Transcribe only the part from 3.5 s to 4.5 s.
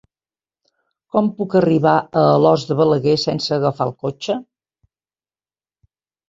agafar el cotxe?